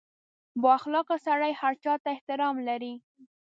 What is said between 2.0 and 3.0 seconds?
ته احترام لري.